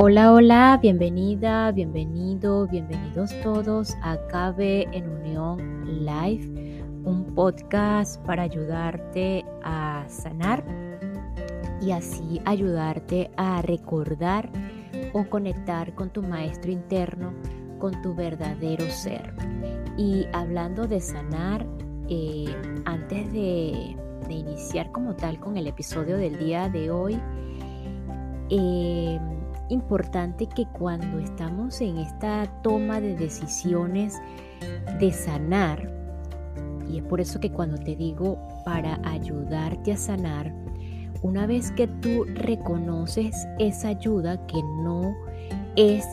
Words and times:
Hola, 0.00 0.32
hola, 0.32 0.78
bienvenida, 0.80 1.72
bienvenido, 1.72 2.68
bienvenidos 2.68 3.32
todos 3.42 3.96
a 4.00 4.16
Cabe 4.28 4.86
en 4.96 5.10
Unión 5.10 6.04
Live, 6.06 6.84
un 7.02 7.34
podcast 7.34 8.24
para 8.24 8.44
ayudarte 8.44 9.44
a 9.64 10.04
sanar 10.06 10.62
y 11.82 11.90
así 11.90 12.40
ayudarte 12.44 13.32
a 13.36 13.60
recordar 13.60 14.48
o 15.14 15.28
conectar 15.28 15.92
con 15.96 16.10
tu 16.10 16.22
maestro 16.22 16.70
interno, 16.70 17.32
con 17.80 18.00
tu 18.00 18.14
verdadero 18.14 18.88
ser. 18.90 19.34
Y 19.96 20.28
hablando 20.32 20.86
de 20.86 21.00
sanar, 21.00 21.66
eh, 22.08 22.54
antes 22.84 23.32
de, 23.32 23.96
de, 24.28 24.32
iniciar 24.32 24.92
como 24.92 25.16
tal 25.16 25.40
con 25.40 25.56
el 25.56 25.66
episodio 25.66 26.16
del 26.18 26.38
día 26.38 26.68
de 26.68 26.88
hoy, 26.92 27.20
eh, 28.48 29.18
importante 29.68 30.46
que 30.46 30.66
cuando 30.66 31.18
estamos 31.18 31.80
en 31.80 31.98
esta 31.98 32.46
toma 32.62 33.00
de 33.00 33.14
decisiones 33.16 34.20
de 34.98 35.12
sanar, 35.12 35.92
y 36.88 36.98
es 36.98 37.04
por 37.04 37.20
eso 37.20 37.38
que 37.40 37.50
cuando 37.50 37.76
te 37.78 37.94
digo 37.96 38.38
para 38.64 38.98
ayudarte 39.04 39.92
a 39.92 39.96
sanar, 39.96 40.52
una 41.22 41.46
vez 41.46 41.72
que 41.72 41.86
tú 41.86 42.24
reconoces 42.34 43.46
esa 43.58 43.88
ayuda 43.88 44.46
que 44.46 44.62
no 44.82 45.14
es 45.76 46.04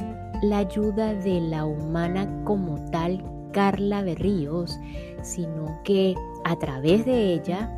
la 0.41 0.59
ayuda 0.59 1.13
de 1.13 1.41
la 1.41 1.65
humana 1.65 2.27
como 2.43 2.83
tal 2.91 3.23
Carla 3.51 4.01
Berríos, 4.01 4.79
sino 5.21 5.79
que 5.83 6.15
a 6.43 6.57
través 6.57 7.05
de 7.05 7.33
ella 7.33 7.71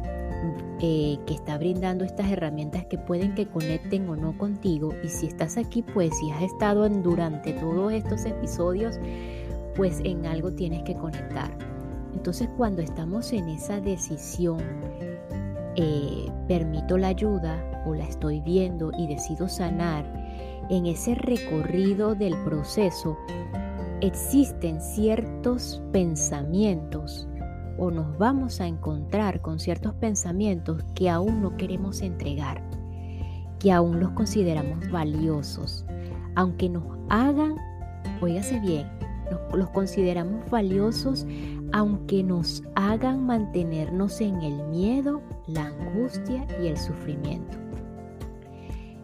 eh, 0.79 1.17
que 1.25 1.33
está 1.33 1.57
brindando 1.57 2.05
estas 2.05 2.31
herramientas 2.31 2.85
que 2.85 2.97
pueden 2.97 3.33
que 3.33 3.47
conecten 3.47 4.07
o 4.09 4.15
no 4.15 4.37
contigo. 4.37 4.93
Y 5.03 5.09
si 5.09 5.27
estás 5.27 5.57
aquí, 5.57 5.81
pues 5.81 6.15
si 6.17 6.29
has 6.31 6.43
estado 6.43 6.85
en, 6.85 7.01
durante 7.01 7.53
todos 7.53 7.93
estos 7.93 8.25
episodios, 8.25 8.99
pues 9.75 10.01
en 10.03 10.25
algo 10.25 10.51
tienes 10.51 10.83
que 10.83 10.95
conectar. 10.95 11.51
Entonces 12.13 12.49
cuando 12.57 12.81
estamos 12.81 13.33
en 13.33 13.49
esa 13.49 13.79
decisión, 13.79 14.59
eh, 15.75 16.31
permito 16.47 16.97
la 16.97 17.09
ayuda 17.09 17.83
o 17.85 17.93
la 17.93 18.05
estoy 18.05 18.41
viendo 18.41 18.91
y 18.97 19.07
decido 19.07 19.47
sanar, 19.47 20.05
en 20.69 20.85
ese 20.85 21.15
recorrido 21.15 22.15
del 22.15 22.35
proceso 22.43 23.17
existen 24.01 24.81
ciertos 24.81 25.81
pensamientos 25.91 27.27
o 27.77 27.91
nos 27.91 28.17
vamos 28.17 28.61
a 28.61 28.67
encontrar 28.67 29.41
con 29.41 29.59
ciertos 29.59 29.93
pensamientos 29.95 30.83
que 30.95 31.09
aún 31.09 31.41
no 31.41 31.57
queremos 31.57 32.01
entregar, 32.01 32.61
que 33.59 33.71
aún 33.71 33.99
los 33.99 34.11
consideramos 34.11 34.89
valiosos, 34.91 35.85
aunque 36.35 36.69
nos 36.69 36.83
hagan, 37.09 37.55
oígase 38.21 38.59
bien, 38.59 38.87
los 39.53 39.69
consideramos 39.71 40.49
valiosos 40.49 41.25
aunque 41.73 42.23
nos 42.23 42.63
hagan 42.75 43.25
mantenernos 43.25 44.21
en 44.21 44.41
el 44.41 44.63
miedo, 44.67 45.21
la 45.47 45.65
angustia 45.65 46.45
y 46.61 46.67
el 46.67 46.77
sufrimiento. 46.77 47.57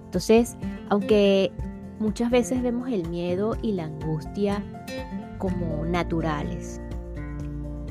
Entonces, 0.06 0.56
aunque 0.90 1.52
muchas 2.00 2.30
veces 2.30 2.62
vemos 2.62 2.90
el 2.90 3.10
miedo 3.10 3.58
y 3.62 3.74
la 3.74 3.86
angustia 3.86 4.64
como 5.40 5.86
naturales, 5.86 6.80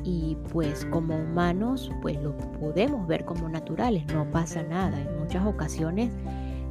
y 0.04 0.36
pues 0.52 0.84
como 0.86 1.16
humanos 1.16 1.90
pues 2.02 2.20
lo 2.20 2.36
podemos 2.36 3.06
ver 3.06 3.24
como 3.24 3.48
naturales, 3.48 4.04
no 4.12 4.30
pasa 4.30 4.62
nada. 4.62 5.00
En 5.00 5.18
muchas 5.18 5.46
ocasiones 5.46 6.12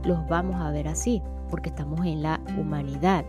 los 0.03 0.27
vamos 0.27 0.55
a 0.55 0.71
ver 0.71 0.87
así 0.87 1.21
porque 1.49 1.69
estamos 1.69 2.05
en 2.05 2.23
la 2.23 2.39
humanidad. 2.57 3.25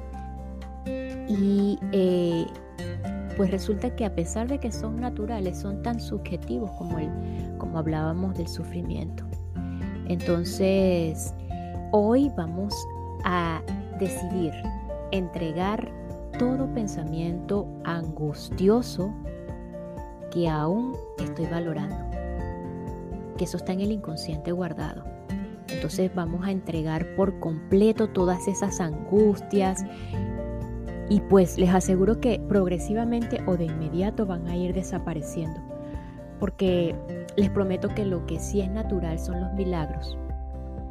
Y 1.28 1.78
eh, 1.92 2.46
pues 3.36 3.50
resulta 3.50 3.94
que 3.94 4.04
a 4.04 4.14
pesar 4.14 4.48
de 4.48 4.58
que 4.58 4.72
son 4.72 5.00
naturales, 5.00 5.58
son 5.58 5.82
tan 5.82 6.00
subjetivos 6.00 6.70
como, 6.72 6.98
el, 6.98 7.10
como 7.58 7.78
hablábamos 7.78 8.36
del 8.36 8.48
sufrimiento. 8.48 9.24
Entonces, 10.06 11.32
hoy 11.92 12.30
vamos 12.36 12.74
a 13.24 13.62
decidir 13.98 14.52
entregar 15.12 15.90
todo 16.38 16.66
pensamiento 16.74 17.66
angustioso 17.84 19.14
que 20.32 20.48
aún 20.48 20.96
estoy 21.18 21.46
valorando, 21.46 21.96
que 23.36 23.44
eso 23.44 23.56
está 23.56 23.72
en 23.72 23.80
el 23.80 23.92
inconsciente 23.92 24.52
guardado. 24.52 25.04
Entonces 25.68 26.14
vamos 26.14 26.46
a 26.46 26.50
entregar 26.50 27.14
por 27.14 27.38
completo 27.40 28.08
todas 28.08 28.46
esas 28.48 28.80
angustias 28.80 29.84
y 31.08 31.20
pues 31.20 31.58
les 31.58 31.70
aseguro 31.70 32.20
que 32.20 32.40
progresivamente 32.48 33.42
o 33.46 33.56
de 33.56 33.66
inmediato 33.66 34.26
van 34.26 34.46
a 34.48 34.56
ir 34.56 34.74
desapareciendo. 34.74 35.60
Porque 36.40 36.96
les 37.36 37.50
prometo 37.50 37.88
que 37.88 38.04
lo 38.04 38.26
que 38.26 38.38
sí 38.38 38.60
es 38.60 38.70
natural 38.70 39.18
son 39.18 39.40
los 39.40 39.52
milagros 39.54 40.16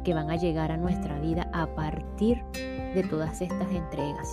que 0.04 0.14
van 0.14 0.30
a 0.30 0.36
llegar 0.36 0.72
a 0.72 0.76
nuestra 0.76 1.18
vida 1.20 1.48
a 1.52 1.66
partir 1.74 2.42
de 2.52 3.04
todas 3.08 3.40
estas 3.40 3.70
entregas. 3.70 4.28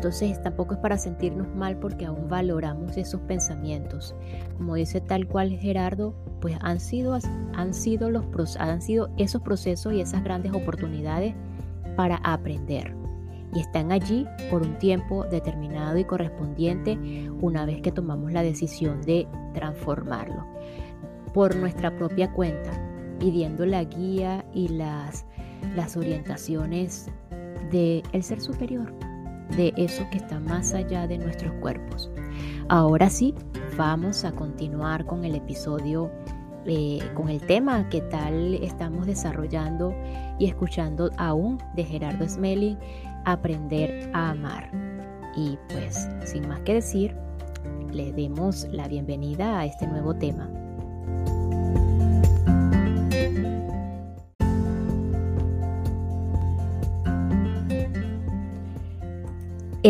Entonces 0.00 0.42
tampoco 0.42 0.72
es 0.72 0.80
para 0.80 0.96
sentirnos 0.96 1.46
mal 1.54 1.76
porque 1.76 2.06
aún 2.06 2.26
valoramos 2.26 2.96
esos 2.96 3.20
pensamientos. 3.20 4.14
Como 4.56 4.74
dice 4.74 5.02
tal 5.02 5.28
cual 5.28 5.50
Gerardo, 5.50 6.14
pues 6.40 6.56
han 6.62 6.80
sido, 6.80 7.18
han 7.52 7.74
sido, 7.74 8.08
los, 8.08 8.24
han 8.56 8.80
sido 8.80 9.10
esos 9.18 9.42
procesos 9.42 9.92
y 9.92 10.00
esas 10.00 10.24
grandes 10.24 10.54
oportunidades 10.54 11.34
para 11.96 12.16
aprender. 12.24 12.94
Y 13.54 13.60
están 13.60 13.92
allí 13.92 14.26
por 14.50 14.62
un 14.62 14.78
tiempo 14.78 15.26
determinado 15.26 15.98
y 15.98 16.04
correspondiente 16.04 16.98
una 17.42 17.66
vez 17.66 17.82
que 17.82 17.92
tomamos 17.92 18.32
la 18.32 18.42
decisión 18.42 19.02
de 19.02 19.28
transformarlo. 19.52 20.46
Por 21.34 21.56
nuestra 21.56 21.94
propia 21.94 22.32
cuenta, 22.32 22.70
pidiendo 23.18 23.66
la 23.66 23.84
guía 23.84 24.46
y 24.54 24.68
las, 24.68 25.26
las 25.76 25.94
orientaciones 25.98 27.10
del 27.70 28.22
ser 28.22 28.40
superior 28.40 29.09
de 29.56 29.72
eso 29.76 30.06
que 30.10 30.18
está 30.18 30.40
más 30.40 30.74
allá 30.74 31.06
de 31.06 31.18
nuestros 31.18 31.52
cuerpos. 31.54 32.10
Ahora 32.68 33.10
sí, 33.10 33.34
vamos 33.76 34.24
a 34.24 34.32
continuar 34.32 35.04
con 35.06 35.24
el 35.24 35.34
episodio, 35.34 36.10
eh, 36.66 36.98
con 37.14 37.28
el 37.28 37.40
tema 37.40 37.88
que 37.88 38.00
tal 38.02 38.54
estamos 38.54 39.06
desarrollando 39.06 39.94
y 40.38 40.46
escuchando 40.46 41.10
aún 41.16 41.58
de 41.74 41.84
Gerardo 41.84 42.28
Smelly, 42.28 42.76
Aprender 43.24 44.10
a 44.12 44.30
Amar. 44.30 44.70
Y 45.36 45.58
pues, 45.68 46.08
sin 46.24 46.48
más 46.48 46.60
que 46.60 46.74
decir, 46.74 47.16
le 47.92 48.12
demos 48.12 48.66
la 48.70 48.88
bienvenida 48.88 49.58
a 49.58 49.66
este 49.66 49.86
nuevo 49.86 50.14
tema. 50.14 50.48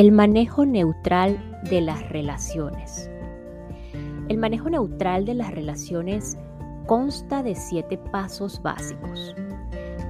El 0.00 0.12
manejo 0.12 0.64
neutral 0.64 1.60
de 1.68 1.82
las 1.82 2.08
relaciones. 2.08 3.10
El 4.30 4.38
manejo 4.38 4.70
neutral 4.70 5.26
de 5.26 5.34
las 5.34 5.50
relaciones 5.50 6.38
consta 6.86 7.42
de 7.42 7.54
siete 7.54 7.98
pasos 7.98 8.62
básicos. 8.62 9.34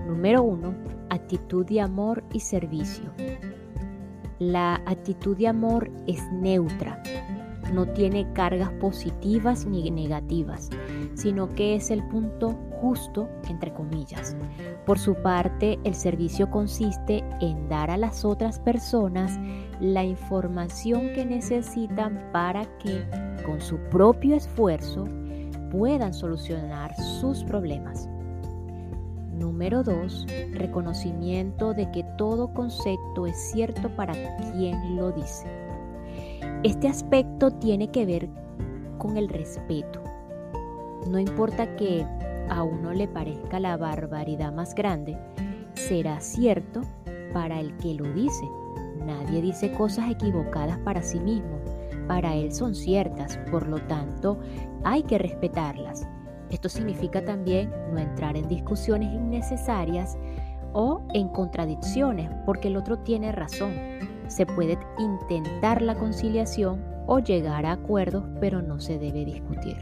Número 0.07 0.45
uno, 0.45 0.77
actitud 1.09 1.67
de 1.67 1.81
amor 1.81 2.23
y 2.33 2.39
servicio. 2.39 3.13
La 4.39 4.77
actitud 4.87 5.37
de 5.37 5.49
amor 5.49 5.91
es 6.07 6.23
neutra, 6.35 7.03
no 7.75 7.85
tiene 7.87 8.33
cargas 8.33 8.71
positivas 8.75 9.67
ni 9.67 9.91
negativas, 9.91 10.71
sino 11.15 11.49
que 11.49 11.75
es 11.75 11.91
el 11.91 12.07
punto 12.07 12.57
justo, 12.81 13.29
entre 13.49 13.73
comillas. 13.73 14.37
Por 14.87 14.99
su 14.99 15.15
parte, 15.15 15.79
el 15.85 15.95
servicio 15.95 16.51
consiste 16.51 17.25
en 17.41 17.69
dar 17.69 17.91
a 17.91 17.97
las 17.97 18.25
otras 18.25 18.59
personas 18.59 19.39
la 19.81 20.05
información 20.05 21.13
que 21.15 21.25
necesitan 21.25 22.31
para 22.33 22.65
que, 22.79 23.05
con 23.45 23.61
su 23.61 23.79
propio 23.91 24.37
esfuerzo, 24.37 25.07
puedan 25.71 26.13
solucionar 26.13 26.95
sus 26.97 27.45
problemas. 27.45 28.09
Número 29.33 29.83
2. 29.83 30.27
Reconocimiento 30.53 31.73
de 31.73 31.91
que 31.93 32.05
todo 32.19 32.53
concepto 32.53 33.27
es 33.27 33.37
cierto 33.53 33.89
para 33.97 34.13
quien 34.53 34.97
lo 34.97 35.13
dice. 35.13 35.47
Este 36.63 36.89
aspecto 36.89 37.51
tiene 37.51 37.91
que 37.91 38.05
ver 38.05 38.29
con 38.99 39.17
el 39.17 39.29
respeto. 39.29 40.03
No 41.07 41.19
importa 41.19 41.75
que 41.77 42.07
a 42.51 42.63
uno 42.63 42.93
le 42.93 43.09
parezca 43.09 43.59
la 43.61 43.77
barbaridad 43.77 44.53
más 44.53 44.75
grande, 44.75 45.17
será 45.75 46.21
cierto 46.21 46.83
para 47.33 47.61
el 47.61 47.77
que 47.79 47.95
lo 47.95 48.13
dice. 48.13 48.45
Nadie 49.07 49.41
dice 49.41 49.73
cosas 49.73 50.11
equivocadas 50.11 50.79
para 50.79 51.03
sí 51.03 51.21
mismo, 51.21 51.59
para 52.07 52.35
él 52.35 52.53
son 52.53 52.75
ciertas, 52.75 53.39
por 53.51 53.67
lo 53.67 53.79
tanto 53.87 54.39
hay 54.85 55.05
que 55.05 55.19
respetarlas. 55.19 56.07
Esto 56.51 56.69
significa 56.69 57.25
también 57.25 57.71
no 57.93 57.99
entrar 57.99 58.37
en 58.37 58.49
discusiones 58.49 59.15
innecesarias 59.15 60.19
o 60.73 61.03
en 61.15 61.29
contradicciones 61.29 62.29
porque 62.45 62.69
el 62.69 62.77
otro 62.77 62.99
tiene 62.99 63.33
razón. 63.33 63.73
Se 64.27 64.47
puede 64.47 64.79
intentar 64.99 65.83
la 65.83 65.95
conciliación 65.95 66.85
o 67.07 67.19
llegar 67.21 67.67
a 67.67 67.73
acuerdos, 67.73 68.25
pero 68.41 68.63
no 68.63 68.81
se 68.81 68.99
debe 68.99 69.25
discutir. 69.25 69.77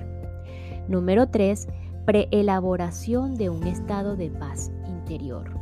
Número 0.88 1.28
3. 1.28 1.68
Preelaboración 2.08 3.34
de 3.34 3.50
un 3.50 3.66
estado 3.66 4.16
de 4.16 4.30
paz 4.30 4.72
interior. 4.86 5.52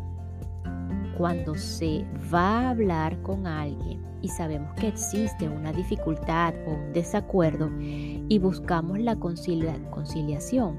Cuando 1.18 1.56
se 1.56 2.06
va 2.32 2.60
a 2.60 2.70
hablar 2.70 3.20
con 3.22 3.48
alguien 3.48 4.00
y 4.22 4.28
sabemos 4.28 4.72
que 4.74 4.86
existe 4.86 5.48
una 5.48 5.72
dificultad 5.72 6.54
o 6.68 6.74
un 6.74 6.92
desacuerdo 6.92 7.68
y 7.80 8.38
buscamos 8.38 9.00
la 9.00 9.16
conciliación, 9.16 10.78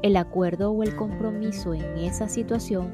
el 0.00 0.16
acuerdo 0.16 0.70
o 0.70 0.82
el 0.82 0.96
compromiso 0.96 1.74
en 1.74 1.98
esa 1.98 2.26
situación, 2.26 2.90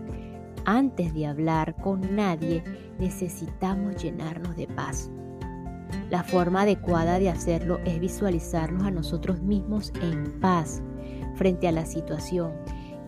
antes 0.65 1.15
de 1.15 1.29
hablar 1.29 1.77
con 1.77 2.17
nadie 2.17 2.65
necesitamos 2.99 4.03
llenarnos 4.03 4.57
de 4.57 4.67
paz. 4.67 5.13
La 6.11 6.25
forma 6.25 6.63
adecuada 6.63 7.21
de 7.21 7.31
hacerlo 7.31 7.79
es 7.85 8.01
visualizarnos 8.01 8.83
a 8.83 8.91
nosotros 8.91 9.41
mismos 9.43 9.93
en 10.03 10.41
paz 10.41 10.83
frente 11.41 11.67
a 11.67 11.73
la 11.73 11.87
situación 11.87 12.53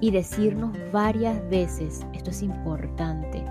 y 0.00 0.10
decirnos 0.10 0.72
varias 0.90 1.46
veces, 1.50 2.00
esto 2.14 2.30
es 2.30 2.42
importante, 2.42 3.44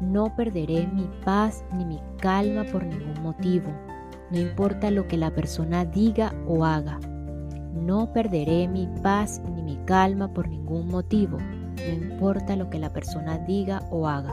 no 0.00 0.36
perderé 0.36 0.86
mi 0.86 1.10
paz 1.24 1.64
ni 1.76 1.84
mi 1.84 2.00
calma 2.20 2.62
por 2.62 2.86
ningún 2.86 3.20
motivo, 3.24 3.72
no 4.30 4.38
importa 4.38 4.92
lo 4.92 5.08
que 5.08 5.16
la 5.16 5.34
persona 5.34 5.84
diga 5.84 6.32
o 6.46 6.64
haga. 6.64 7.00
No 7.74 8.12
perderé 8.12 8.68
mi 8.68 8.88
paz 9.02 9.42
ni 9.52 9.62
mi 9.64 9.76
calma 9.84 10.32
por 10.32 10.46
ningún 10.46 10.86
motivo, 10.86 11.38
no 11.38 11.92
importa 11.92 12.54
lo 12.54 12.70
que 12.70 12.78
la 12.78 12.92
persona 12.92 13.36
diga 13.36 13.82
o 13.90 14.06
haga. 14.06 14.32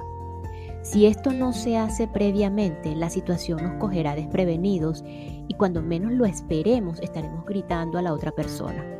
Si 0.84 1.08
esto 1.08 1.32
no 1.34 1.54
se 1.54 1.76
hace 1.76 2.08
previamente, 2.08 2.96
la 2.96 3.10
situación 3.10 3.64
nos 3.64 3.80
cogerá 3.80 4.14
desprevenidos 4.14 5.04
y 5.08 5.56
cuando 5.56 5.82
menos 5.82 6.12
lo 6.12 6.26
esperemos 6.26 7.00
estaremos 7.00 7.46
gritando 7.46 7.98
a 7.98 8.04
la 8.04 8.14
otra 8.14 8.32
persona. 8.32 8.93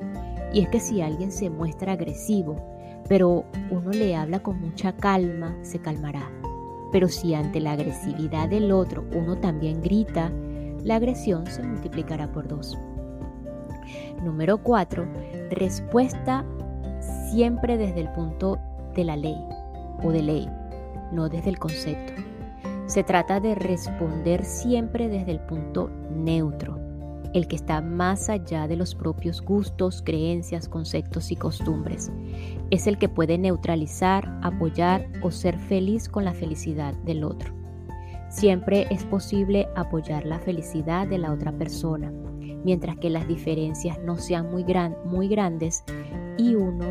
Y 0.54 0.62
es 0.62 0.70
que 0.70 0.80
si 0.80 1.02
alguien 1.02 1.32
se 1.32 1.50
muestra 1.50 1.94
agresivo, 1.94 2.56
pero 3.10 3.44
uno 3.70 3.92
le 3.92 4.16
habla 4.16 4.42
con 4.42 4.62
mucha 4.62 4.94
calma, 4.94 5.58
se 5.62 5.80
calmará. 5.80 6.32
Pero 6.92 7.10
si 7.10 7.34
ante 7.34 7.60
la 7.60 7.72
agresividad 7.74 8.50
del 8.50 8.72
otro 8.72 9.04
uno 9.14 9.38
también 9.38 9.82
grita, 9.82 10.32
la 10.84 10.96
agresión 10.96 11.48
se 11.48 11.64
multiplicará 11.64 12.32
por 12.32 12.48
dos. 12.48 12.78
Número 14.24 14.60
4. 14.60 15.06
Respuesta 15.50 16.46
siempre 17.32 17.78
desde 17.78 18.02
el 18.02 18.10
punto 18.14 18.60
de 18.96 19.04
la 19.04 19.18
ley 19.18 19.38
o 20.04 20.12
de 20.12 20.22
ley 20.22 20.50
no 21.14 21.30
desde 21.30 21.50
el 21.50 21.60
concepto. 21.60 22.14
Se 22.88 23.04
trata 23.04 23.40
de 23.40 23.56
responder 23.56 24.44
siempre 24.44 25.08
desde 25.08 25.32
el 25.32 25.40
punto 25.40 25.90
neutro, 26.12 26.80
el 27.34 27.48
que 27.48 27.56
está 27.56 27.82
más 27.82 28.30
allá 28.30 28.68
de 28.68 28.76
los 28.76 28.96
propios 28.96 29.42
gustos, 29.42 30.02
creencias, 30.06 30.70
conceptos 30.70 31.32
y 31.32 31.36
costumbres. 31.36 32.12
Es 32.70 32.88
el 32.88 32.98
que 32.98 33.10
puede 33.10 33.38
neutralizar, 33.38 34.40
apoyar 34.42 35.08
o 35.22 35.32
ser 35.32 35.58
feliz 35.58 36.08
con 36.08 36.26
la 36.26 36.34
felicidad 36.34 36.94
del 37.06 37.24
otro. 37.24 37.54
Siempre 38.30 38.88
es 38.90 39.04
posible 39.04 39.68
apoyar 39.76 40.26
la 40.26 40.40
felicidad 40.40 41.08
de 41.08 41.18
la 41.18 41.32
otra 41.32 41.52
persona, 41.52 42.12
mientras 42.64 42.98
que 42.98 43.10
las 43.10 43.28
diferencias 43.28 44.00
no 44.00 44.18
sean 44.18 44.50
muy, 44.52 44.64
grandes 44.64 45.84
y 46.38 46.56
uno 46.56 46.86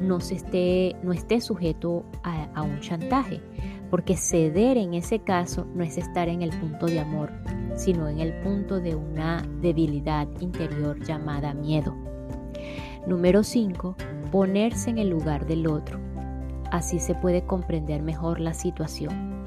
no, 0.00 0.18
esté, 0.18 0.96
no 1.02 1.12
esté 1.12 1.40
sujeto 1.40 2.04
a 2.22 2.62
un 2.62 2.80
chantaje 2.80 3.40
porque 3.90 4.16
ceder 4.16 4.76
en 4.76 4.94
ese 4.94 5.20
caso 5.20 5.66
no 5.74 5.84
es 5.84 5.98
estar 5.98 6.28
en 6.28 6.42
el 6.42 6.50
punto 6.50 6.86
de 6.86 7.00
amor, 7.00 7.32
sino 7.76 8.08
en 8.08 8.18
el 8.20 8.32
punto 8.40 8.80
de 8.80 8.94
una 8.94 9.42
debilidad 9.60 10.26
interior 10.40 10.98
llamada 11.04 11.54
miedo. 11.54 11.94
Número 13.06 13.42
5. 13.42 13.96
Ponerse 14.32 14.90
en 14.90 14.98
el 14.98 15.10
lugar 15.10 15.46
del 15.46 15.66
otro. 15.66 16.00
Así 16.72 16.98
se 16.98 17.14
puede 17.14 17.44
comprender 17.44 18.02
mejor 18.02 18.40
la 18.40 18.54
situación. 18.54 19.44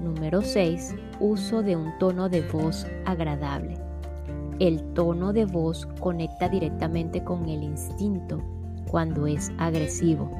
Número 0.00 0.42
6. 0.42 0.94
Uso 1.18 1.62
de 1.62 1.76
un 1.76 1.98
tono 1.98 2.28
de 2.28 2.42
voz 2.42 2.86
agradable. 3.04 3.76
El 4.58 4.82
tono 4.94 5.32
de 5.32 5.46
voz 5.46 5.86
conecta 5.98 6.48
directamente 6.48 7.24
con 7.24 7.48
el 7.48 7.62
instinto 7.62 8.40
cuando 8.86 9.26
es 9.26 9.50
agresivo 9.58 10.30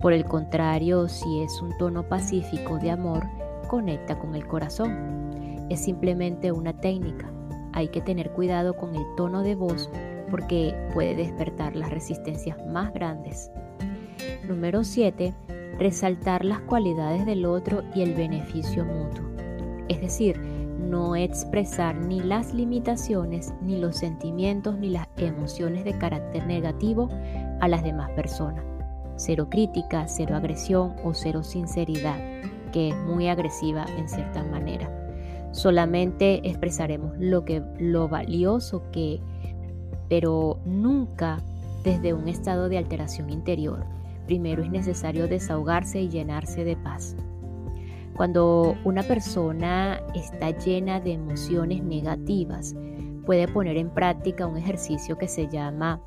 por 0.00 0.12
el 0.12 0.24
contrario, 0.24 1.08
si 1.08 1.40
es 1.40 1.60
un 1.62 1.76
tono 1.78 2.02
pacífico 2.02 2.78
de 2.78 2.90
amor, 2.90 3.24
conecta 3.66 4.18
con 4.18 4.34
el 4.34 4.46
corazón. 4.46 5.55
Es 5.70 5.80
simplemente 5.80 6.52
una 6.52 6.72
técnica. 6.72 7.30
Hay 7.72 7.88
que 7.88 8.00
tener 8.00 8.30
cuidado 8.30 8.76
con 8.76 8.94
el 8.94 9.04
tono 9.16 9.42
de 9.42 9.54
voz 9.54 9.90
porque 10.30 10.74
puede 10.92 11.14
despertar 11.14 11.76
las 11.76 11.90
resistencias 11.90 12.56
más 12.66 12.92
grandes. 12.92 13.50
Número 14.48 14.84
7. 14.84 15.34
Resaltar 15.78 16.44
las 16.44 16.60
cualidades 16.60 17.26
del 17.26 17.44
otro 17.44 17.82
y 17.94 18.02
el 18.02 18.14
beneficio 18.14 18.84
mutuo. 18.84 19.24
Es 19.88 20.00
decir, 20.00 20.38
no 20.38 21.16
expresar 21.16 21.96
ni 21.96 22.20
las 22.20 22.54
limitaciones, 22.54 23.52
ni 23.60 23.78
los 23.78 23.96
sentimientos, 23.96 24.78
ni 24.78 24.90
las 24.90 25.06
emociones 25.16 25.84
de 25.84 25.98
carácter 25.98 26.46
negativo 26.46 27.08
a 27.60 27.68
las 27.68 27.82
demás 27.82 28.10
personas 28.10 28.64
cero 29.16 29.48
crítica, 29.50 30.06
cero 30.06 30.36
agresión 30.36 30.94
o 31.02 31.14
cero 31.14 31.42
sinceridad, 31.42 32.18
que 32.72 32.90
es 32.90 32.96
muy 32.96 33.28
agresiva 33.28 33.86
en 33.96 34.08
cierta 34.08 34.44
manera. 34.44 35.05
Solamente 35.56 36.46
expresaremos 36.46 37.16
lo 37.18 37.46
que 37.46 37.62
lo 37.78 38.08
valioso 38.08 38.82
que, 38.92 39.22
pero 40.06 40.58
nunca 40.66 41.38
desde 41.82 42.12
un 42.12 42.28
estado 42.28 42.68
de 42.68 42.76
alteración 42.76 43.30
interior. 43.30 43.86
Primero 44.26 44.62
es 44.62 44.70
necesario 44.70 45.28
desahogarse 45.28 46.02
y 46.02 46.10
llenarse 46.10 46.62
de 46.62 46.76
paz. 46.76 47.16
Cuando 48.14 48.76
una 48.84 49.02
persona 49.02 50.02
está 50.14 50.50
llena 50.50 51.00
de 51.00 51.14
emociones 51.14 51.82
negativas, 51.82 52.76
puede 53.24 53.48
poner 53.48 53.78
en 53.78 53.88
práctica 53.88 54.46
un 54.46 54.58
ejercicio 54.58 55.16
que 55.16 55.26
se 55.26 55.48
llama 55.48 56.02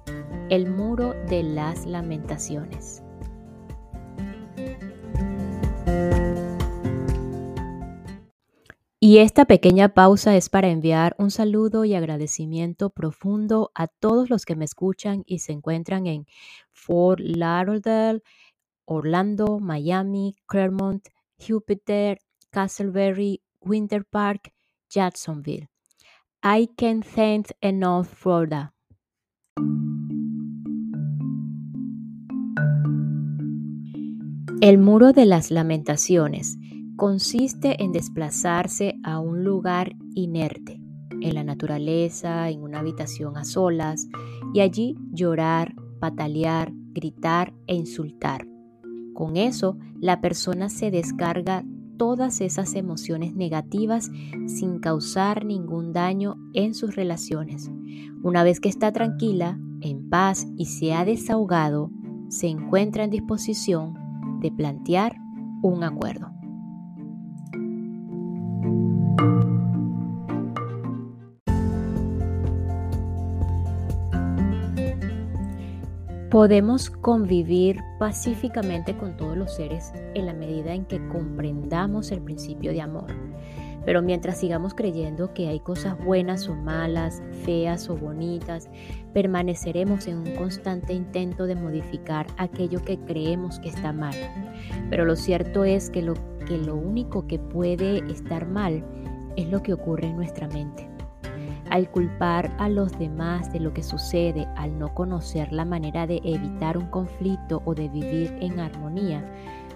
el 0.51 0.69
muro 0.69 1.15
de 1.27 1.41
las 1.41 1.87
lamentaciones. 1.87 3.03
Y 9.09 9.17
esta 9.17 9.45
pequeña 9.45 9.95
pausa 9.95 10.35
es 10.35 10.49
para 10.49 10.69
enviar 10.69 11.15
un 11.17 11.31
saludo 11.31 11.83
y 11.83 11.95
agradecimiento 11.95 12.91
profundo 12.91 13.71
a 13.73 13.87
todos 13.87 14.29
los 14.29 14.45
que 14.45 14.55
me 14.55 14.65
escuchan 14.65 15.23
y 15.25 15.39
se 15.39 15.51
encuentran 15.51 16.05
en 16.05 16.27
Fort 16.73 17.19
Lauderdale, 17.19 18.21
Orlando, 18.85 19.57
Miami, 19.59 20.35
Claremont, 20.45 21.07
Jupiter, 21.39 22.19
Castleberry, 22.51 23.41
Winter 23.61 24.05
Park, 24.05 24.53
Jacksonville. 24.91 25.69
I 26.43 26.69
can't 26.77 27.03
thank 27.03 27.47
enough 27.61 28.05
Florida. 28.05 28.75
El 34.61 34.77
muro 34.77 35.13
de 35.13 35.25
las 35.25 35.49
lamentaciones 35.49 36.59
consiste 36.99 37.81
en 37.81 37.93
desplazarse 37.93 38.99
a 39.03 39.19
un 39.19 39.45
lugar 39.45 39.95
inerte, 40.15 40.81
en 41.21 41.33
la 41.33 41.45
naturaleza, 41.45 42.49
en 42.49 42.61
una 42.61 42.79
habitación 42.79 43.37
a 43.37 43.45
solas, 43.45 44.05
y 44.53 44.59
allí 44.59 44.97
llorar, 45.13 45.73
patalear, 46.01 46.73
gritar 46.91 47.53
e 47.67 47.75
insultar. 47.75 48.45
Con 49.13 49.37
eso, 49.37 49.77
la 50.01 50.19
persona 50.19 50.67
se 50.67 50.91
descarga 50.91 51.63
todas 51.97 52.41
esas 52.41 52.75
emociones 52.75 53.33
negativas 53.33 54.11
sin 54.47 54.79
causar 54.79 55.45
ningún 55.45 55.93
daño 55.93 56.35
en 56.53 56.73
sus 56.73 56.97
relaciones. 56.97 57.71
Una 58.23 58.43
vez 58.43 58.59
que 58.59 58.67
está 58.67 58.91
tranquila, 58.91 59.57
en 59.79 60.09
paz 60.09 60.45
y 60.57 60.65
se 60.65 60.93
ha 60.93 61.05
desahogado, 61.05 61.91
se 62.27 62.47
encuentra 62.47 63.05
en 63.05 63.09
disposición 63.09 63.93
de 64.41 64.51
plantear 64.51 65.15
un 65.61 65.85
acuerdo. 65.85 66.38
Podemos 76.29 76.91
convivir 76.91 77.79
pacíficamente 77.97 78.95
con 78.95 79.17
todos 79.17 79.35
los 79.35 79.55
seres 79.55 79.91
en 80.13 80.27
la 80.27 80.33
medida 80.33 80.75
en 80.75 80.85
que 80.85 81.03
comprendamos 81.07 82.11
el 82.11 82.21
principio 82.21 82.71
de 82.71 82.81
amor. 82.81 83.07
Pero 83.83 84.03
mientras 84.03 84.37
sigamos 84.37 84.75
creyendo 84.75 85.33
que 85.33 85.47
hay 85.47 85.59
cosas 85.59 85.97
buenas 86.05 86.47
o 86.47 86.53
malas, 86.53 87.23
feas 87.43 87.89
o 87.89 87.97
bonitas, 87.97 88.69
permaneceremos 89.11 90.05
en 90.05 90.19
un 90.19 90.35
constante 90.35 90.93
intento 90.93 91.47
de 91.47 91.55
modificar 91.55 92.27
aquello 92.37 92.83
que 92.83 92.99
creemos 92.99 93.59
que 93.59 93.69
está 93.69 93.91
mal. 93.91 94.13
Pero 94.91 95.05
lo 95.05 95.15
cierto 95.15 95.63
es 95.63 95.89
que 95.89 96.03
lo, 96.03 96.13
que 96.45 96.59
lo 96.59 96.75
único 96.75 97.25
que 97.25 97.39
puede 97.39 97.99
estar 98.11 98.47
mal 98.47 98.85
es 99.35 99.49
lo 99.49 99.63
que 99.63 99.73
ocurre 99.73 100.05
en 100.05 100.17
nuestra 100.17 100.47
mente. 100.47 100.88
Al 101.69 101.89
culpar 101.91 102.51
a 102.57 102.67
los 102.67 102.97
demás 102.97 103.53
de 103.53 103.59
lo 103.59 103.73
que 103.73 103.83
sucede, 103.83 104.47
al 104.55 104.79
no 104.79 104.93
conocer 104.95 105.51
la 105.51 105.65
manera 105.65 106.07
de 106.07 106.19
evitar 106.23 106.77
un 106.77 106.87
conflicto 106.87 107.61
o 107.65 107.75
de 107.75 107.89
vivir 107.89 108.35
en 108.41 108.59
armonía, 108.59 109.23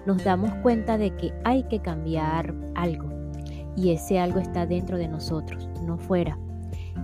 nos 0.04 0.24
damos 0.24 0.52
cuenta 0.56 0.98
de 0.98 1.14
que 1.16 1.32
hay 1.44 1.62
que 1.64 1.80
cambiar 1.80 2.52
algo 2.74 3.08
y 3.76 3.90
ese 3.90 4.18
algo 4.18 4.40
está 4.40 4.66
dentro 4.66 4.98
de 4.98 5.08
nosotros, 5.08 5.68
no 5.82 5.96
fuera. 5.96 6.36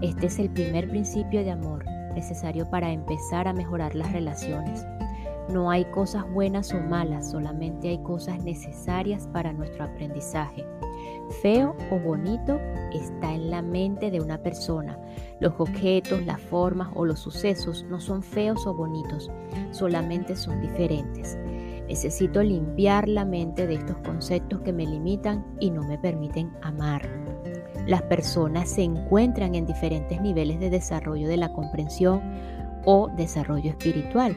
Este 0.03 0.27
es 0.27 0.39
el 0.39 0.51
primer 0.51 0.89
principio 0.89 1.45
de 1.45 1.51
amor 1.53 1.85
necesario 2.15 2.69
para 2.69 2.91
empezar 2.91 3.47
a 3.47 3.53
mejorar 3.53 3.95
las 3.95 4.13
relaciones. 4.13 4.85
No 5.53 5.71
hay 5.71 5.85
cosas 5.87 6.29
buenas 6.33 6.73
o 6.73 6.81
malas, 6.81 7.31
solamente 7.31 7.89
hay 7.89 8.03
cosas 8.03 8.43
necesarias 8.45 9.29
para 9.33 9.53
nuestro 9.53 9.85
aprendizaje. 9.85 10.65
Feo 11.31 11.77
o 11.91 11.99
bonito 11.99 12.61
está 12.93 13.33
en 13.33 13.51
la 13.51 13.63
mente 13.63 14.11
de 14.11 14.21
una 14.21 14.39
persona. 14.39 14.99
Los 15.39 15.55
objetos, 15.59 16.25
las 16.27 16.41
formas 16.41 16.89
o 16.95 17.05
los 17.05 17.21
sucesos 17.21 17.85
no 17.89 18.01
son 18.01 18.23
feos 18.23 18.67
o 18.67 18.75
bonitos, 18.75 19.31
solamente 19.71 20.37
son 20.37 20.61
diferentes. 20.61 21.39
Necesito 21.89 22.43
limpiar 22.43 23.09
la 23.09 23.25
mente 23.25 23.67
de 23.67 23.75
estos 23.75 23.97
conceptos 23.99 24.61
que 24.61 24.73
me 24.73 24.87
limitan 24.87 25.45
y 25.61 25.71
no 25.71 25.83
me 25.83 25.99
permiten 25.99 26.53
amar. 26.63 27.09
Las 27.87 28.03
personas 28.03 28.69
se 28.69 28.83
encuentran 28.83 29.55
en 29.55 29.67
diferentes 29.67 30.21
niveles 30.21 30.61
de 30.61 30.71
desarrollo 30.71 31.27
de 31.29 31.37
la 31.37 31.53
comprensión 31.53 32.21
o 32.85 33.09
desarrollo 33.17 33.71
espiritual 33.71 34.37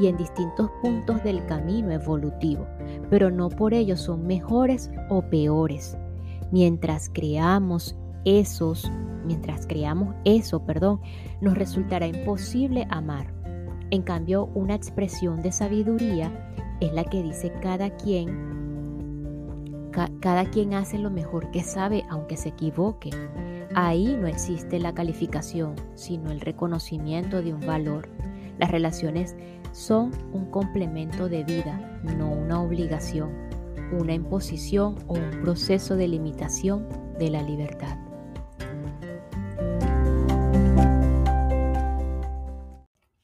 y 0.00 0.06
en 0.06 0.16
distintos 0.16 0.70
puntos 0.82 1.22
del 1.22 1.44
camino 1.46 1.90
evolutivo, 1.90 2.66
pero 3.10 3.30
no 3.30 3.48
por 3.48 3.74
ello 3.74 3.96
son 3.96 4.26
mejores 4.26 4.90
o 5.08 5.22
peores. 5.22 5.96
Mientras 6.52 7.10
creamos 7.12 7.96
esos, 8.26 8.90
mientras 9.24 9.66
creamos 9.66 10.14
eso, 10.24 10.64
perdón, 10.64 11.00
nos 11.40 11.56
resultará 11.56 12.06
imposible 12.06 12.86
amar. 12.90 13.32
En 13.90 14.02
cambio, 14.02 14.50
una 14.54 14.74
expresión 14.74 15.40
de 15.40 15.50
sabiduría 15.50 16.30
es 16.80 16.92
la 16.92 17.04
que 17.04 17.22
dice 17.22 17.52
cada 17.62 17.96
quien, 17.96 18.52
cada 20.20 20.44
quien 20.50 20.74
hace 20.74 20.98
lo 20.98 21.10
mejor 21.10 21.50
que 21.50 21.62
sabe 21.62 22.04
aunque 22.10 22.36
se 22.36 22.50
equivoque. 22.50 23.10
Ahí 23.74 24.16
no 24.20 24.26
existe 24.26 24.78
la 24.78 24.92
calificación, 24.92 25.74
sino 25.94 26.30
el 26.30 26.40
reconocimiento 26.40 27.42
de 27.42 27.54
un 27.54 27.60
valor. 27.60 28.10
Las 28.58 28.70
relaciones 28.70 29.36
son 29.72 30.10
un 30.34 30.50
complemento 30.50 31.30
de 31.30 31.44
vida, 31.44 32.00
no 32.18 32.30
una 32.30 32.60
obligación, 32.60 33.30
una 33.92 34.14
imposición 34.14 34.96
o 35.06 35.14
un 35.14 35.42
proceso 35.42 35.96
de 35.96 36.08
limitación 36.08 36.88
de 37.18 37.30
la 37.30 37.42
libertad. 37.42 37.98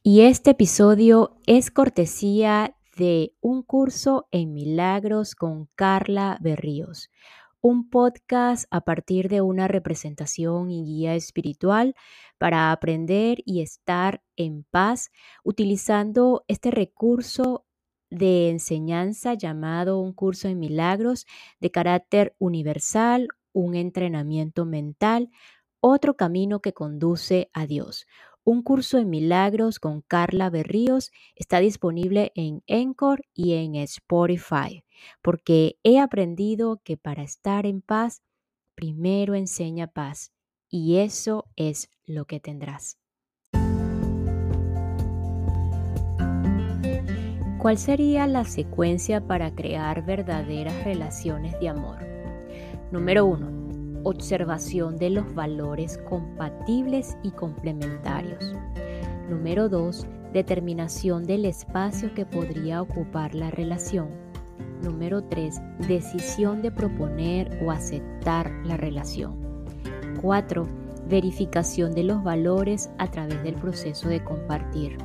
Y 0.03 0.23
este 0.23 0.53
episodio 0.53 1.37
es 1.47 1.71
cortesía 1.71 2.75
de 2.97 3.35
un 3.41 3.63
curso 3.63 4.27
en 4.31 4.55
milagros 4.55 5.35
con 5.35 5.69
Carla 5.75 6.39
Berríos, 6.41 7.11
un 7.61 7.91
podcast 7.91 8.65
a 8.71 8.81
partir 8.81 9.29
de 9.29 9.41
una 9.41 9.69
representación 9.69 10.71
y 10.71 10.85
guía 10.85 11.15
espiritual 11.15 11.95
para 12.39 12.73
aprender 12.73 13.39
y 13.45 13.61
estar 13.61 14.23
en 14.37 14.65
paz 14.71 15.11
utilizando 15.45 16.45
este 16.49 16.71
recurso 16.71 17.67
de 18.11 18.51
enseñanza 18.51 19.35
llamado 19.35 20.01
un 20.01 20.13
curso 20.13 20.49
en 20.49 20.59
milagros 20.59 21.27
de 21.61 21.71
carácter 21.71 22.35
universal, 22.39 23.29
un 23.53 23.75
entrenamiento 23.75 24.65
mental, 24.65 25.31
otro 25.81 26.17
camino 26.17 26.61
que 26.61 26.73
conduce 26.73 27.51
a 27.53 27.67
Dios, 27.67 28.07
un 28.51 28.63
curso 28.63 28.97
en 28.97 29.11
milagros 29.11 29.79
con 29.79 30.01
Carla 30.01 30.49
Berríos 30.49 31.11
está 31.37 31.61
disponible 31.61 32.33
en 32.35 32.63
Encore 32.67 33.25
y 33.35 33.53
en 33.53 33.75
Spotify, 33.75 34.85
porque 35.21 35.79
he 35.83 35.99
aprendido 35.99 36.81
que 36.83 36.97
para 36.97 37.23
estar 37.23 37.67
en 37.67 37.83
paz, 37.83 38.23
primero 38.75 39.35
enseña 39.35 39.87
paz, 39.89 40.33
y 40.71 40.97
eso 40.97 41.45
es 41.57 41.91
lo 42.07 42.25
que 42.25 42.41
tendrás. 42.41 42.98
¿Cuál 47.69 47.77
sería 47.77 48.27
la 48.27 48.47
secuencia 48.47 49.21
para 49.21 49.55
crear 49.55 50.03
verdaderas 50.03 50.85
relaciones 50.85 51.61
de 51.61 51.69
amor? 51.69 51.99
Número 52.91 53.27
1 53.27 54.01
observación 54.05 54.97
de 54.97 55.11
los 55.11 55.35
valores 55.35 55.99
compatibles 56.09 57.19
y 57.23 57.31
complementarios. 57.31 58.55
Número 59.29 59.69
2. 59.69 60.07
Determinación 60.33 61.27
del 61.27 61.45
espacio 61.45 62.15
que 62.15 62.25
podría 62.25 62.81
ocupar 62.81 63.35
la 63.35 63.51
relación. 63.51 64.09
Número 64.83 65.25
3. 65.25 65.61
Decisión 65.87 66.63
de 66.63 66.71
proponer 66.71 67.63
o 67.63 67.71
aceptar 67.71 68.51
la 68.65 68.79
relación. 68.79 69.37
4. 70.23 70.67
Verificación 71.07 71.93
de 71.93 72.05
los 72.05 72.25
valores 72.25 72.89
a 72.97 73.11
través 73.11 73.43
del 73.43 73.57
proceso 73.57 74.09
de 74.09 74.25
compartir. 74.25 74.97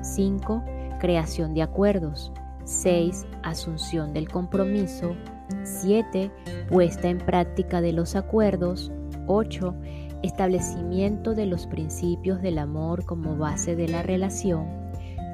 5. 0.00 0.62
Creación 0.98 1.54
de 1.54 1.62
acuerdos. 1.62 2.32
6. 2.64 3.26
Asunción 3.42 4.12
del 4.12 4.28
compromiso. 4.28 5.14
7. 5.62 6.30
Puesta 6.68 7.08
en 7.08 7.18
práctica 7.18 7.80
de 7.80 7.92
los 7.92 8.16
acuerdos. 8.16 8.90
8. 9.26 9.74
Establecimiento 10.22 11.34
de 11.34 11.46
los 11.46 11.66
principios 11.66 12.40
del 12.40 12.58
amor 12.58 13.04
como 13.04 13.36
base 13.36 13.76
de 13.76 13.88
la 13.88 14.02
relación. 14.02 14.66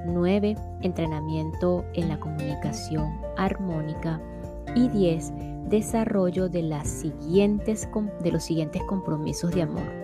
9. 0.06 0.56
Entrenamiento 0.82 1.84
en 1.94 2.08
la 2.08 2.18
comunicación 2.18 3.20
armónica. 3.36 4.20
Y 4.74 4.88
10. 4.88 5.32
Desarrollo 5.68 6.48
de, 6.48 6.62
las 6.62 6.88
siguientes, 6.88 7.88
de 8.22 8.32
los 8.32 8.42
siguientes 8.42 8.82
compromisos 8.84 9.52
de 9.52 9.62
amor. 9.62 10.00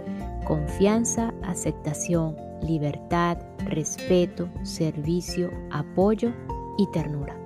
Confianza, 0.47 1.35
aceptación, 1.43 2.37
libertad, 2.63 3.39
respeto, 3.65 4.49
servicio, 4.63 5.51
apoyo 5.73 6.33
y 6.79 6.87
ternura. 6.93 7.37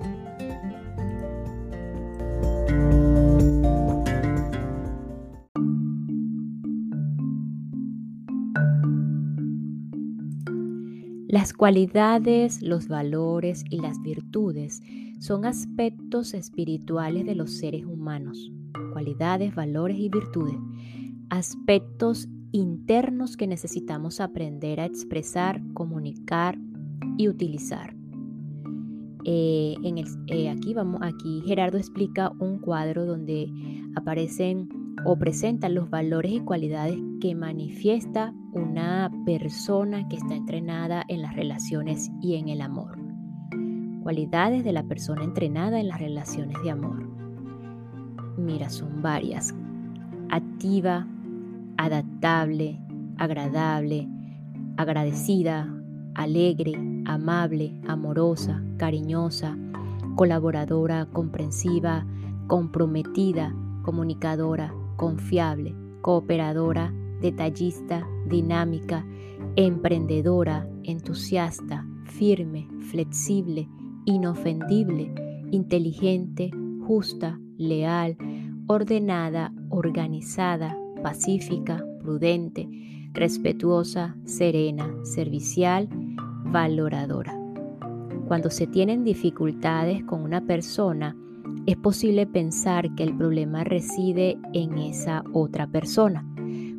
Las 11.27 11.53
cualidades, 11.53 12.61
los 12.61 12.87
valores 12.87 13.63
y 13.69 13.79
las 13.79 14.01
virtudes 14.01 14.81
son 15.19 15.45
aspectos 15.45 16.35
espirituales 16.35 17.25
de 17.25 17.33
los 17.35 17.57
seres 17.57 17.85
humanos. 17.85 18.51
Cualidades, 18.91 19.55
valores 19.55 19.97
y 19.97 20.09
virtudes. 20.09 20.57
Aspectos 21.29 22.27
internos 22.51 23.37
que 23.37 23.47
necesitamos 23.47 24.19
aprender 24.19 24.79
a 24.79 24.85
expresar, 24.85 25.61
comunicar 25.73 26.57
y 27.17 27.27
utilizar. 27.27 27.95
Eh, 29.23 29.75
eh, 30.27 30.49
aquí, 30.49 30.73
vamos, 30.73 31.01
aquí 31.03 31.43
Gerardo 31.45 31.77
explica 31.77 32.31
un 32.39 32.59
cuadro 32.59 33.05
donde 33.05 33.47
aparecen 33.95 34.69
o 35.05 35.17
presentan 35.17 35.75
los 35.75 35.89
valores 35.89 36.31
y 36.31 36.39
cualidades 36.39 36.97
que 37.19 37.35
manifiesta 37.35 38.33
una 38.53 39.11
persona 39.25 40.07
que 40.07 40.17
está 40.17 40.35
entrenada 40.35 41.03
en 41.07 41.21
las 41.21 41.35
relaciones 41.35 42.11
y 42.21 42.35
en 42.35 42.49
el 42.49 42.61
amor. 42.61 42.97
Cualidades 44.03 44.63
de 44.63 44.73
la 44.73 44.83
persona 44.83 45.23
entrenada 45.23 45.79
en 45.79 45.87
las 45.87 45.99
relaciones 45.99 46.57
de 46.63 46.71
amor. 46.71 47.07
Mira, 48.37 48.69
son 48.69 49.01
varias. 49.01 49.53
Activa, 50.29 51.07
adaptable, 51.81 52.79
agradable, 53.17 54.07
agradecida, 54.77 55.67
alegre, 56.13 56.73
amable, 57.05 57.75
amorosa, 57.87 58.63
cariñosa, 58.77 59.57
colaboradora, 60.15 61.07
comprensiva, 61.11 62.05
comprometida, 62.47 63.55
comunicadora, 63.81 64.71
confiable, 64.95 65.73
cooperadora, 66.01 66.93
detallista, 67.19 68.07
dinámica, 68.27 69.03
emprendedora, 69.55 70.67
entusiasta, 70.83 71.83
firme, 72.05 72.67
flexible, 72.91 73.67
inofendible, 74.05 75.11
inteligente, 75.49 76.51
justa, 76.85 77.39
leal, 77.57 78.17
ordenada, 78.67 79.51
organizada, 79.69 80.77
pacífica, 81.01 81.83
prudente, 81.99 82.67
respetuosa, 83.13 84.15
serena, 84.25 84.93
servicial, 85.03 85.89
valoradora. 86.45 87.37
Cuando 88.27 88.49
se 88.49 88.67
tienen 88.67 89.03
dificultades 89.03 90.03
con 90.05 90.21
una 90.21 90.41
persona, 90.41 91.15
es 91.65 91.75
posible 91.77 92.25
pensar 92.25 92.93
que 92.95 93.03
el 93.03 93.15
problema 93.15 93.63
reside 93.63 94.37
en 94.53 94.77
esa 94.77 95.23
otra 95.33 95.67
persona. 95.67 96.25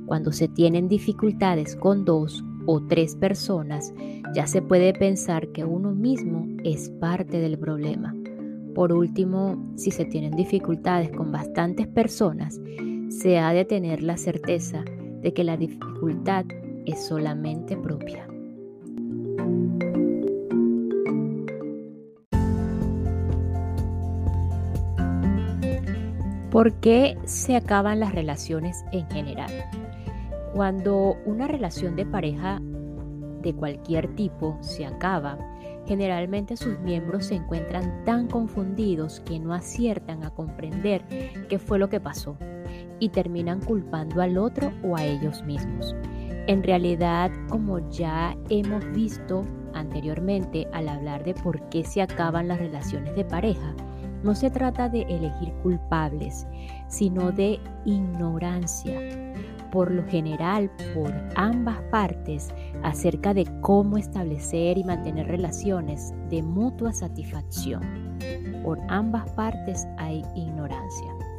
Cuando 0.06 0.32
se 0.32 0.48
tienen 0.48 0.88
dificultades 0.88 1.76
con 1.76 2.04
dos 2.04 2.44
o 2.66 2.80
tres 2.82 3.16
personas, 3.16 3.92
ya 4.34 4.46
se 4.46 4.62
puede 4.62 4.92
pensar 4.94 5.48
que 5.52 5.64
uno 5.64 5.92
mismo 5.92 6.46
es 6.64 6.90
parte 7.00 7.38
del 7.38 7.58
problema. 7.58 8.14
Por 8.74 8.92
último, 8.92 9.62
si 9.76 9.90
se 9.90 10.04
tienen 10.04 10.32
dificultades 10.32 11.10
con 11.10 11.30
bastantes 11.30 11.86
personas, 11.86 12.60
se 13.20 13.38
ha 13.38 13.52
de 13.52 13.64
tener 13.64 14.02
la 14.02 14.16
certeza 14.16 14.84
de 15.20 15.34
que 15.34 15.44
la 15.44 15.56
dificultad 15.56 16.46
es 16.86 17.04
solamente 17.06 17.76
propia. 17.76 18.26
¿Por 26.50 26.72
qué 26.80 27.16
se 27.24 27.56
acaban 27.56 28.00
las 28.00 28.14
relaciones 28.14 28.84
en 28.92 29.08
general? 29.10 29.50
Cuando 30.54 31.16
una 31.24 31.46
relación 31.46 31.96
de 31.96 32.06
pareja 32.06 32.60
de 33.42 33.54
cualquier 33.54 34.14
tipo 34.14 34.58
se 34.60 34.84
acaba, 34.84 35.38
generalmente 35.86 36.56
sus 36.56 36.78
miembros 36.80 37.26
se 37.26 37.36
encuentran 37.36 38.04
tan 38.04 38.26
confundidos 38.26 39.20
que 39.20 39.38
no 39.38 39.54
aciertan 39.54 40.24
a 40.24 40.30
comprender 40.30 41.04
qué 41.48 41.58
fue 41.58 41.78
lo 41.78 41.88
que 41.88 42.00
pasó 42.00 42.36
y 43.02 43.08
terminan 43.08 43.58
culpando 43.58 44.22
al 44.22 44.38
otro 44.38 44.72
o 44.84 44.96
a 44.96 45.04
ellos 45.04 45.42
mismos. 45.42 45.92
En 46.46 46.62
realidad, 46.62 47.32
como 47.48 47.80
ya 47.90 48.36
hemos 48.48 48.88
visto 48.92 49.44
anteriormente 49.74 50.68
al 50.72 50.88
hablar 50.88 51.24
de 51.24 51.34
por 51.34 51.68
qué 51.68 51.82
se 51.82 52.00
acaban 52.00 52.46
las 52.46 52.60
relaciones 52.60 53.16
de 53.16 53.24
pareja, 53.24 53.74
no 54.22 54.36
se 54.36 54.50
trata 54.50 54.88
de 54.88 55.02
elegir 55.02 55.52
culpables, 55.64 56.46
sino 56.86 57.32
de 57.32 57.58
ignorancia, 57.84 59.00
por 59.72 59.90
lo 59.90 60.06
general 60.06 60.70
por 60.94 61.12
ambas 61.34 61.80
partes, 61.90 62.54
acerca 62.84 63.34
de 63.34 63.48
cómo 63.62 63.98
establecer 63.98 64.78
y 64.78 64.84
mantener 64.84 65.26
relaciones 65.26 66.14
de 66.30 66.40
mutua 66.40 66.92
satisfacción. 66.92 67.82
Por 68.62 68.78
ambas 68.88 69.28
partes 69.30 69.88
hay 69.98 70.22
ignorancia. 70.36 71.31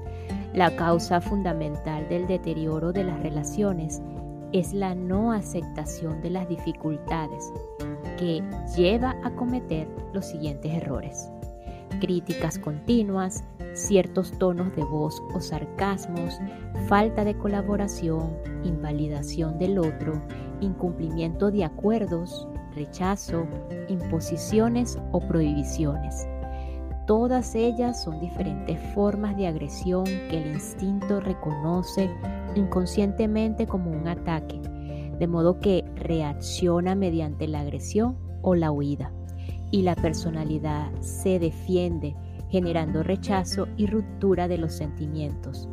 La 0.54 0.76
causa 0.76 1.20
fundamental 1.20 2.08
del 2.10 2.28
deterioro 2.28 2.94
de 2.94 3.04
las 3.04 3.20
relaciones 3.22 4.02
es 4.52 4.74
la 4.74 4.94
no 4.94 5.32
aceptación 5.32 6.22
de 6.22 6.30
las 6.30 6.48
dificultades 6.48 7.52
que 8.18 8.44
lleva 8.76 9.16
a 9.24 9.32
cometer 9.32 9.88
los 10.14 10.26
siguientes 10.26 10.72
errores 10.72 11.30
críticas 12.04 12.58
continuas, 12.60 13.46
ciertos 13.74 14.38
tonos 14.38 14.76
de 14.76 14.84
voz 14.84 15.24
o 15.34 15.40
sarcasmos, 15.40 16.38
falta 16.88 17.24
de 17.24 17.38
colaboración, 17.38 18.36
invalidación 18.66 19.58
del 19.58 19.80
otro, 19.80 20.22
incumplimiento 20.60 21.50
de 21.50 21.64
acuerdos, 21.64 22.46
rechazo, 22.76 23.48
imposiciones 23.88 24.98
o 25.14 25.20
prohibiciones. 25.22 26.28
Todas 27.06 27.54
ellas 27.56 28.02
son 28.02 28.20
diferentes 28.20 28.80
formas 28.94 29.36
de 29.36 29.48
agresión 29.48 30.06
que 30.06 30.42
el 30.42 30.54
instinto 30.54 31.20
reconoce 31.20 32.10
inconscientemente 32.56 33.68
como 33.68 33.92
un 33.92 34.08
ataque, 34.08 34.62
de 35.20 35.28
modo 35.28 35.60
que 35.60 35.84
reacciona 35.96 36.96
mediante 36.96 37.48
la 37.48 37.60
agresión 37.60 38.18
o 38.42 38.56
la 38.56 38.72
huida 38.72 39.12
y 39.72 39.82
la 39.82 39.96
personalidad 39.96 40.92
se 41.02 41.40
defiende 41.40 42.16
generando 42.50 43.02
rechazo 43.02 43.68
y 43.76 43.88
ruptura 43.88 44.48
de 44.48 44.60
los 44.60 44.74
sentimientos. 44.74 45.68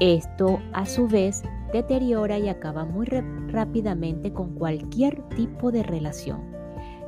Esto 0.00 0.58
a 0.72 0.84
su 0.84 1.06
vez 1.06 1.42
deteriora 1.72 2.38
y 2.38 2.48
acaba 2.48 2.84
muy 2.84 3.06
rápidamente 3.06 4.32
con 4.32 4.54
cualquier 4.56 5.22
tipo 5.28 5.70
de 5.70 5.84
relación. 5.84 6.42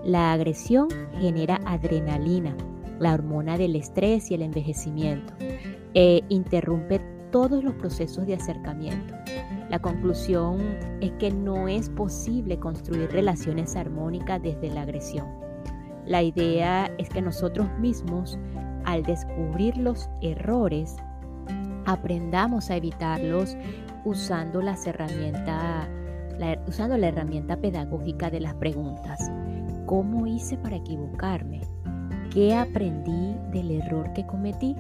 La 0.05 0.33
agresión 0.33 0.89
genera 1.21 1.61
adrenalina, 1.67 2.57
la 2.99 3.15
hormona 3.15 3.59
del 3.59 3.77
estrés 3.77 4.31
y 4.31 4.35
el 4.35 4.43
envejecimiento, 4.43 5.33
e 5.95 6.23
interrumpe 6.29 7.01
todos 7.31 7.63
los 7.63 7.75
procesos 7.75 8.27
de 8.27 8.35
acercamiento. 8.35 9.15
La 9.69 9.79
conclusión 9.79 10.61
es 11.01 11.13
que 11.13 11.31
no 11.31 11.69
es 11.69 11.91
posible 11.91 12.59
construir 12.59 13.11
relaciones 13.11 13.77
armónicas 13.77 14.43
desde 14.43 14.71
la 14.71 14.83
agresión. 14.83 15.27
La 16.07 16.23
idea 16.23 16.91
es 16.97 17.11
que 17.11 17.21
nosotros 17.21 17.69
mismos, 17.79 18.39
al 18.85 19.03
descubrir 19.03 19.77
los 19.77 20.09
errores, 20.23 20.97
aprendamos 21.85 22.71
a 22.71 22.77
evitarlos 22.77 23.57
usando, 24.05 24.63
las 24.63 24.87
herramientas, 24.87 25.87
la, 26.39 26.59
usando 26.67 26.97
la 26.97 27.09
herramienta 27.09 27.59
pedagógica 27.59 28.31
de 28.31 28.41
las 28.41 28.55
preguntas. 28.55 29.31
¿Cómo 29.85 30.27
hice 30.27 30.57
para 30.57 30.77
equivocarme? 30.77 31.61
¿Qué 32.33 32.55
aprendí 32.55 33.35
del 33.53 33.71
error 33.71 34.13
que 34.13 34.27
cometí? 34.27 34.77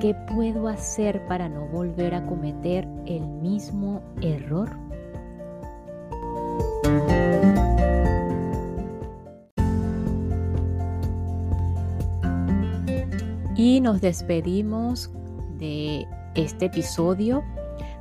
¿Qué 0.00 0.14
puedo 0.34 0.68
hacer 0.68 1.26
para 1.26 1.48
no 1.48 1.66
volver 1.66 2.14
a 2.14 2.26
cometer 2.26 2.86
el 3.06 3.26
mismo 3.26 4.02
error? 4.20 4.70
Y 13.56 13.80
nos 13.80 14.02
despedimos 14.02 15.10
de 15.58 16.06
este 16.34 16.66
episodio 16.66 17.42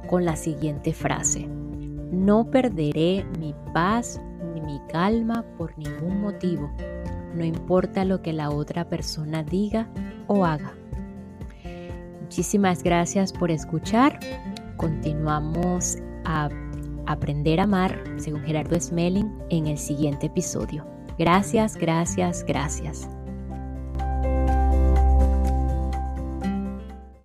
con 0.10 0.26
la 0.26 0.36
siguiente 0.36 0.92
frase. 0.92 1.48
No 2.12 2.52
perderé 2.52 3.26
mi 3.40 3.56
paz 3.74 4.20
ni 4.54 4.60
mi 4.60 4.82
calma 4.92 5.46
por 5.58 5.78
ningún 5.78 6.22
motivo, 6.22 6.70
no 7.34 7.44
importa 7.44 8.06
lo 8.06 8.22
que 8.22 8.34
la 8.34 8.50
otra 8.50 8.90
persona 8.90 9.44
diga 9.44 9.88
o 10.28 10.46
haga. 10.46 10.74
Muchísimas 12.22 12.84
gracias 12.84 13.32
por 13.32 13.52
escuchar. 13.52 14.20
Continuamos 14.78 15.98
a 16.26 16.50
aprender 17.06 17.60
a 17.60 17.64
amar, 17.64 18.04
según 18.18 18.42
Gerardo 18.42 18.80
Smelling, 18.80 19.32
en 19.50 19.68
el 19.68 19.78
siguiente 19.78 20.28
episodio. 20.28 20.86
Gracias, 21.18 21.76
gracias, 21.76 22.44
gracias. 22.46 23.08